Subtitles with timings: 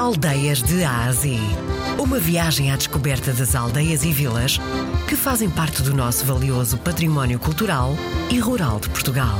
[0.00, 1.38] Aldeias de Ásia.
[1.98, 4.58] Uma viagem à descoberta das aldeias e vilas
[5.06, 7.90] que fazem parte do nosso valioso património cultural
[8.32, 9.36] e rural de Portugal.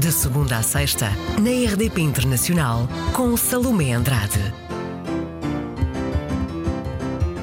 [0.00, 4.40] De segunda a sexta, na RDP Internacional, com Salomé Andrade.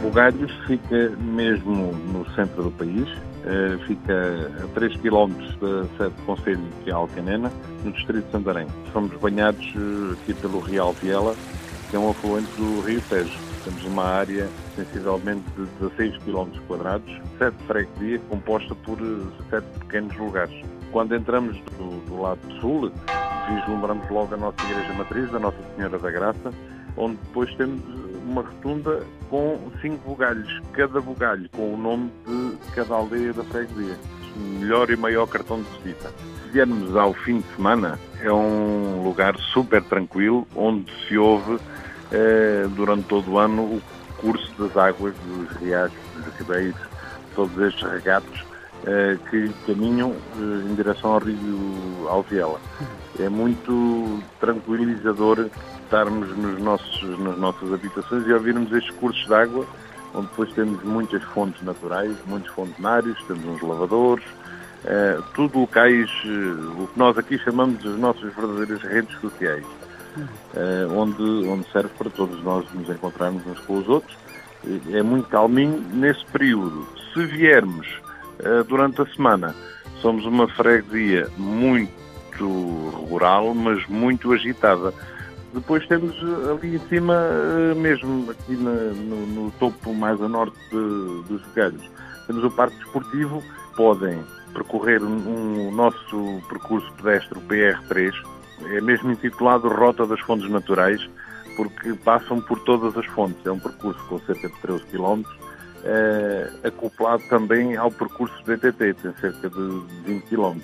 [0.01, 3.07] Bugalhos fica mesmo no centro do país,
[3.45, 7.51] eh, fica a 3 km da sede do Conselho, é Alcanena,
[7.83, 8.65] no distrito de Santarém.
[8.91, 11.35] Somos banhados eh, aqui pelo Real Viela,
[11.95, 13.39] é um afluente do Rio Tejo.
[13.63, 20.15] Temos uma área sensivelmente de 16 km quadrados, sete freguesia composta por eh, sete pequenos
[20.17, 20.53] lugares.
[20.91, 22.91] Quando entramos do, do lado sul,
[23.49, 26.53] vislumbramos logo a nossa igreja matriz, a Nossa Senhora da Graça,
[26.97, 27.81] onde depois temos
[28.25, 33.97] uma rotunda com cinco bugalhos, cada bugalho com o nome de cada aldeia da freguesia.
[34.35, 36.11] Melhor e maior cartão de visita.
[36.43, 41.57] Se viermos ao fim de semana, é um lugar super tranquilo, onde se ouve
[42.11, 43.81] eh, durante todo o ano o
[44.17, 46.79] curso das águas dos riachos, dos ribeiros,
[47.35, 48.43] todos estes regatos
[48.85, 52.59] eh, que caminham eh, em direção ao rio Alviela.
[53.19, 55.49] É muito tranquilizador
[55.83, 59.65] estarmos nos nossos, nas nossas habitações e ouvirmos estes cursos de água,
[60.13, 64.25] onde depois temos muitas fontes naturais, muitos fontenários, temos uns lavadores,
[65.33, 66.09] tudo locais,
[66.77, 69.65] o que nós aqui chamamos de nossas verdadeiras redes sociais,
[70.95, 74.15] onde, onde serve para todos nós nos encontrarmos uns com os outros.
[74.91, 76.87] É muito calminho nesse período.
[77.13, 77.87] Se viermos
[78.39, 79.55] eh, durante a semana,
[80.01, 82.45] somos uma freguesia muito
[83.07, 84.93] rural, mas muito agitada.
[85.53, 90.27] Depois temos eh, ali em cima, eh, mesmo aqui na, no, no, topo mais a
[90.27, 91.81] norte de, dos galhos,
[92.27, 93.43] temos o Parque Desportivo.
[93.75, 94.23] Podem
[94.53, 98.13] percorrer um, um nosso percurso pedestre, o PR3,
[98.63, 101.07] é mesmo intitulado Rota das Fontes Naturais,
[101.55, 103.45] porque passam por todas as fontes.
[103.45, 105.23] É um percurso com cerca de 13 km,
[105.83, 110.59] eh, acoplado também ao percurso BTT, tem cerca de 20 km.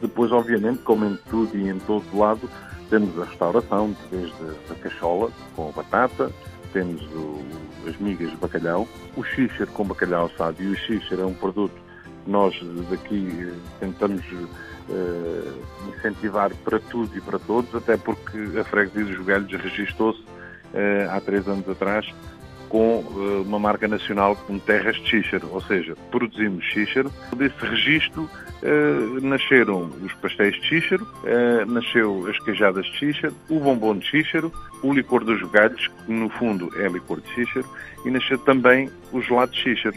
[0.00, 2.48] Depois, obviamente, como em tudo e em todo lado,
[2.88, 4.34] temos a restauração, desde
[4.70, 6.30] a cachola com batata,
[6.72, 7.44] temos o,
[7.86, 11.74] as migas de bacalhau, o xíxer com bacalhau assado, e o xíxer é um produto
[12.26, 12.54] nós
[12.90, 19.52] daqui tentamos uh, incentivar para tudo e para todos, até porque a freguesia dos Jogalhos
[19.52, 22.06] registou-se uh, há três anos atrás
[22.68, 27.12] com uh, uma marca nacional como Terras de Xíxaro, ou seja, produzimos xíxaro.
[27.36, 28.28] Desse registro
[29.22, 31.06] nasceram os pastéis de xíxaro,
[31.66, 34.52] nasceu as queijadas de xíxaro, o bombom de xíxaro,
[34.82, 37.66] o licor dos galhos, que no fundo é licor de xíxaro,
[38.04, 39.96] e nasceu também o gelado de xíxaro.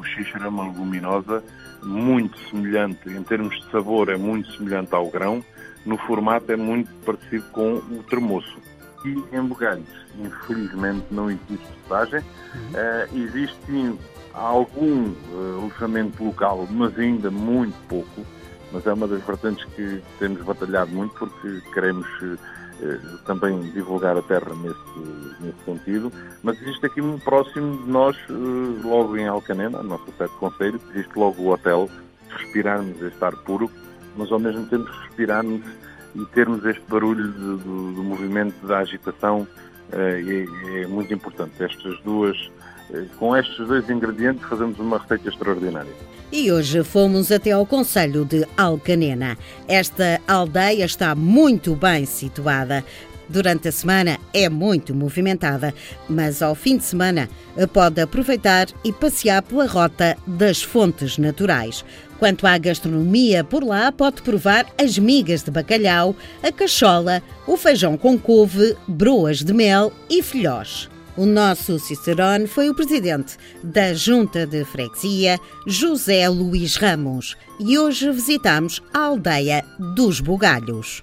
[0.00, 1.44] O xíxaro é uma leguminosa
[1.82, 5.44] muito semelhante, em termos de sabor, é muito semelhante ao grão,
[5.84, 8.58] no formato é muito parecido com o termoço
[9.00, 12.20] aqui em Bugalhos, infelizmente, não existe estagem.
[12.20, 13.98] Uh, existe sim
[14.32, 18.24] algum uh, alojamento local, mas ainda muito pouco.
[18.72, 22.38] Mas é uma das vertentes que temos batalhado muito porque queremos uh,
[23.26, 26.12] também divulgar a terra nesse, nesse sentido.
[26.42, 28.16] Mas existe aqui muito próximo de nós,
[28.82, 31.88] logo em Alcanena, nosso sede de conselho, existe logo o hotel,
[32.30, 33.70] respirarmos este ar puro,
[34.16, 35.62] mas ao mesmo tempo respirarmos
[36.14, 39.46] e termos este barulho do, movimento da agitação
[39.92, 41.62] é, é, muito importante.
[41.62, 42.50] Estas duas, eh,
[43.18, 45.92] com estes dois ingredientes, fazemos uma receita extraordinária.
[46.32, 49.36] E hoje fomos até ao Conselho de Alcanena.
[49.66, 52.84] Esta aldeia está muito bem situada.
[53.28, 55.72] Durante a semana é muito movimentada,
[56.08, 57.28] mas ao fim de semana
[57.72, 61.84] pode aproveitar e passear pela rota das fontes naturais.
[62.18, 67.96] Quanto à gastronomia, por lá pode provar as migas de bacalhau, a cachola, o feijão
[67.96, 70.88] com couve, broas de mel e filhós.
[71.20, 78.10] O nosso Cicerone foi o presidente da Junta de Freguesia, José Luís Ramos, e hoje
[78.10, 79.62] visitamos a aldeia
[79.94, 81.02] dos Bugalhos.